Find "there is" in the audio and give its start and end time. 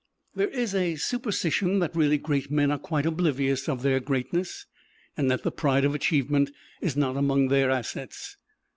0.33-0.73